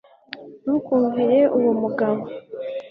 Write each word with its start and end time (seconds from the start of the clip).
ntukumvire 0.63 1.39
uwo 1.57 1.71
mugabo 1.81 2.23